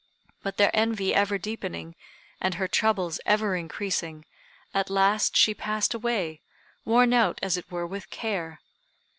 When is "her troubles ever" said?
2.55-3.55